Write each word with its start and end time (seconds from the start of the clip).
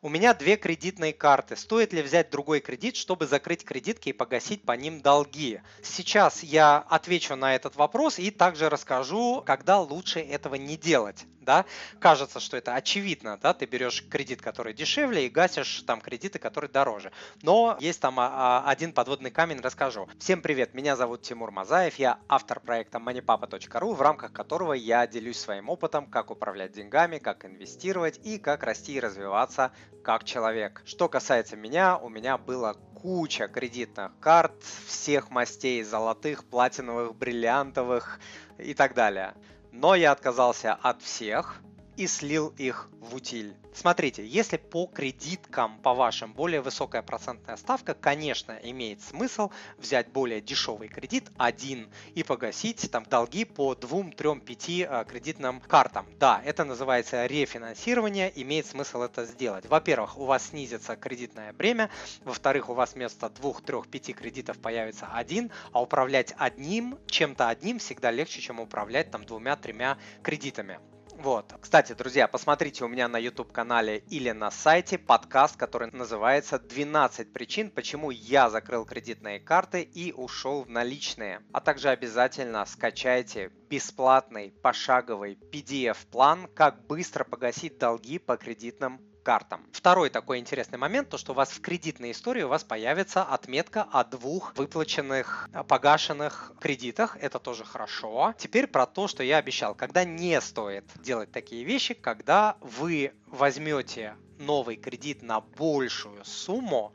У 0.00 0.08
меня 0.08 0.32
две 0.32 0.56
кредитные 0.56 1.12
карты. 1.12 1.56
Стоит 1.56 1.92
ли 1.92 2.02
взять 2.02 2.30
другой 2.30 2.60
кредит, 2.60 2.94
чтобы 2.94 3.26
закрыть 3.26 3.64
кредитки 3.64 4.10
и 4.10 4.12
погасить 4.12 4.62
по 4.62 4.70
ним 4.70 5.00
долги? 5.00 5.60
Сейчас 5.82 6.44
я 6.44 6.78
отвечу 6.88 7.34
на 7.34 7.56
этот 7.56 7.74
вопрос 7.74 8.20
и 8.20 8.30
также 8.30 8.68
расскажу, 8.68 9.42
когда 9.44 9.80
лучше 9.80 10.20
этого 10.20 10.54
не 10.54 10.76
делать. 10.76 11.26
Да? 11.40 11.64
Кажется, 11.98 12.40
что 12.40 12.58
это 12.58 12.74
очевидно, 12.74 13.38
да? 13.38 13.54
ты 13.54 13.64
берешь 13.64 14.06
кредит, 14.06 14.42
который 14.42 14.74
дешевле 14.74 15.26
и 15.26 15.30
гасишь 15.30 15.82
там 15.86 16.00
кредиты, 16.00 16.38
которые 16.38 16.70
дороже. 16.70 17.10
Но 17.42 17.76
есть 17.80 18.00
там 18.00 18.20
а, 18.20 18.28
а, 18.66 18.70
один 18.70 18.92
подводный 18.92 19.30
камень, 19.30 19.58
расскажу. 19.60 20.08
Всем 20.20 20.42
привет, 20.42 20.74
меня 20.74 20.94
зовут 20.94 21.22
Тимур 21.22 21.50
Мазаев, 21.50 21.98
я 21.98 22.18
автор 22.28 22.60
проекта 22.60 22.98
moneypapa.ru, 22.98 23.94
в 23.94 24.02
рамках 24.02 24.32
которого 24.32 24.74
я 24.74 25.06
делюсь 25.06 25.38
своим 25.38 25.70
опытом, 25.70 26.06
как 26.06 26.30
управлять 26.30 26.72
деньгами, 26.72 27.16
как 27.16 27.46
инвестировать 27.46 28.20
и 28.24 28.36
как 28.36 28.62
расти 28.62 28.92
и 28.92 29.00
развиваться 29.00 29.72
как 30.08 30.24
человек. 30.24 30.80
Что 30.86 31.06
касается 31.06 31.54
меня, 31.54 31.98
у 31.98 32.08
меня 32.08 32.38
было 32.38 32.78
куча 32.94 33.46
кредитных 33.46 34.10
карт 34.20 34.54
всех 34.86 35.28
мастей, 35.28 35.82
золотых, 35.82 36.46
платиновых, 36.46 37.14
бриллиантовых 37.14 38.18
и 38.56 38.72
так 38.72 38.94
далее. 38.94 39.34
Но 39.70 39.94
я 39.94 40.12
отказался 40.12 40.72
от 40.72 41.02
всех 41.02 41.60
и 41.98 42.06
слил 42.06 42.54
их 42.56 42.88
в 43.00 43.16
утиль. 43.16 43.56
Смотрите, 43.74 44.24
если 44.24 44.56
по 44.56 44.86
кредиткам, 44.86 45.78
по 45.80 45.94
вашим, 45.94 46.32
более 46.32 46.60
высокая 46.60 47.02
процентная 47.02 47.56
ставка, 47.56 47.94
конечно, 47.94 48.52
имеет 48.62 49.02
смысл 49.02 49.50
взять 49.78 50.08
более 50.12 50.40
дешевый 50.40 50.86
кредит, 50.86 51.28
один, 51.36 51.90
и 52.14 52.22
погасить 52.22 52.88
там 52.92 53.02
долги 53.02 53.44
по 53.44 53.74
2, 53.74 54.12
3, 54.16 54.40
5 54.40 55.08
кредитным 55.08 55.60
картам. 55.60 56.06
Да, 56.20 56.40
это 56.44 56.64
называется 56.64 57.26
рефинансирование, 57.26 58.32
имеет 58.42 58.66
смысл 58.66 59.02
это 59.02 59.24
сделать. 59.26 59.66
Во-первых, 59.66 60.18
у 60.18 60.24
вас 60.24 60.50
снизится 60.50 60.94
кредитное 60.94 61.52
бремя, 61.52 61.90
во-вторых, 62.24 62.68
у 62.68 62.74
вас 62.74 62.94
вместо 62.94 63.28
2, 63.28 63.54
3, 63.66 63.82
5 63.90 64.14
кредитов 64.14 64.58
появится 64.58 65.08
один, 65.12 65.50
а 65.72 65.82
управлять 65.82 66.32
одним, 66.38 66.96
чем-то 67.08 67.48
одним 67.48 67.80
всегда 67.80 68.12
легче, 68.12 68.40
чем 68.40 68.60
управлять 68.60 69.10
там 69.10 69.24
двумя-тремя 69.24 69.98
кредитами. 70.22 70.78
Вот. 71.18 71.52
Кстати, 71.60 71.94
друзья, 71.94 72.28
посмотрите 72.28 72.84
у 72.84 72.88
меня 72.88 73.08
на 73.08 73.18
YouTube 73.18 73.50
канале 73.50 74.04
или 74.08 74.30
на 74.30 74.52
сайте 74.52 74.98
подкаст, 74.98 75.56
который 75.56 75.90
называется 75.90 76.62
«12 76.64 77.32
причин, 77.32 77.72
почему 77.72 78.12
я 78.12 78.48
закрыл 78.50 78.84
кредитные 78.84 79.40
карты 79.40 79.82
и 79.82 80.12
ушел 80.12 80.62
в 80.62 80.70
наличные». 80.70 81.42
А 81.52 81.60
также 81.60 81.88
обязательно 81.88 82.64
скачайте 82.66 83.50
бесплатный 83.68 84.52
пошаговый 84.62 85.36
PDF-план, 85.52 86.46
как 86.54 86.86
быстро 86.86 87.24
погасить 87.24 87.78
долги 87.78 88.20
по 88.20 88.36
кредитным 88.36 89.00
картам. 89.22 89.64
Второй 89.72 90.10
такой 90.10 90.38
интересный 90.38 90.78
момент, 90.78 91.08
то 91.08 91.18
что 91.18 91.32
у 91.32 91.34
вас 91.34 91.50
в 91.50 91.60
кредитной 91.60 92.12
истории 92.12 92.42
у 92.42 92.48
вас 92.48 92.64
появится 92.64 93.22
отметка 93.22 93.82
о 93.82 94.04
двух 94.04 94.56
выплаченных, 94.56 95.48
э, 95.52 95.62
погашенных 95.64 96.52
кредитах. 96.60 97.16
Это 97.20 97.38
тоже 97.38 97.64
хорошо. 97.64 98.34
Теперь 98.38 98.66
про 98.66 98.86
то, 98.86 99.08
что 99.08 99.22
я 99.22 99.38
обещал. 99.38 99.74
Когда 99.74 100.04
не 100.04 100.40
стоит 100.40 100.84
делать 101.02 101.30
такие 101.32 101.64
вещи, 101.64 101.94
когда 101.94 102.56
вы 102.60 103.12
возьмете 103.26 104.16
новый 104.38 104.76
кредит 104.76 105.22
на 105.22 105.40
большую 105.40 106.24
сумму, 106.24 106.92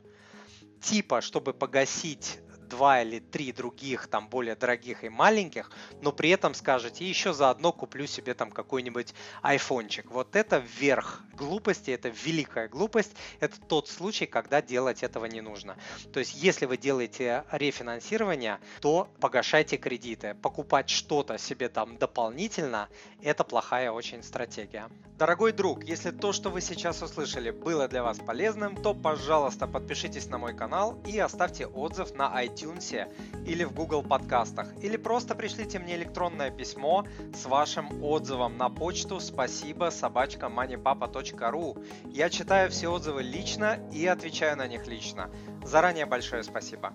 типа, 0.80 1.20
чтобы 1.20 1.52
погасить 1.52 2.40
два 2.64 3.02
или 3.02 3.18
три 3.18 3.52
других, 3.52 4.06
там, 4.08 4.28
более 4.28 4.56
дорогих 4.56 5.04
и 5.04 5.08
маленьких, 5.08 5.70
но 6.00 6.12
при 6.12 6.30
этом 6.30 6.54
скажете, 6.54 7.04
еще 7.04 7.32
заодно 7.32 7.72
куплю 7.72 8.06
себе 8.06 8.34
там 8.34 8.50
какой-нибудь 8.50 9.14
айфончик. 9.42 10.10
Вот 10.10 10.36
это 10.36 10.58
верх 10.58 11.22
глупости, 11.34 11.90
это 11.90 12.08
великая 12.08 12.68
глупость. 12.68 13.12
Это 13.40 13.60
тот 13.60 13.88
случай, 13.88 14.26
когда 14.26 14.62
делать 14.62 15.02
этого 15.02 15.26
не 15.26 15.40
нужно. 15.40 15.76
То 16.12 16.20
есть, 16.20 16.34
если 16.34 16.66
вы 16.66 16.76
делаете 16.76 17.44
рефинансирование, 17.50 18.58
то 18.80 19.08
погашайте 19.20 19.76
кредиты. 19.76 20.34
Покупать 20.34 20.88
что-то 20.88 21.38
себе 21.38 21.68
там 21.68 21.96
дополнительно, 21.96 22.88
это 23.22 23.44
плохая 23.44 23.90
очень 23.90 24.22
стратегия. 24.22 24.88
Дорогой 25.18 25.52
друг, 25.52 25.84
если 25.84 26.10
то, 26.10 26.32
что 26.32 26.50
вы 26.50 26.60
сейчас 26.60 27.00
услышали, 27.02 27.50
было 27.50 27.86
для 27.86 28.02
вас 28.02 28.18
полезным, 28.18 28.76
то, 28.76 28.94
пожалуйста, 28.94 29.68
подпишитесь 29.68 30.26
на 30.26 30.38
мой 30.38 30.56
канал 30.56 31.00
и 31.06 31.18
оставьте 31.18 31.66
отзыв 31.66 32.14
на 32.14 32.34
iTunes 32.54 33.08
или 33.46 33.64
в 33.64 33.72
Google 33.72 34.02
подкастах. 34.02 34.68
Или 34.82 34.96
просто 34.96 35.34
пришлите 35.34 35.78
мне 35.78 35.96
электронное 35.96 36.50
письмо 36.50 37.04
с 37.34 37.44
вашим 37.46 38.02
отзывом 38.02 38.56
на 38.56 38.70
почту 38.70 39.20
спасибо 39.20 39.90
собачка 39.90 40.46
moneypapa.ru. 40.46 41.84
Я 42.06 42.30
читаю 42.30 42.70
все 42.70 42.88
отзывы 42.88 43.22
лично 43.22 43.78
и 43.92 44.06
отвечаю 44.06 44.56
на 44.56 44.66
них 44.66 44.86
лично. 44.86 45.30
Заранее 45.64 46.06
большое 46.06 46.42
спасибо. 46.42 46.94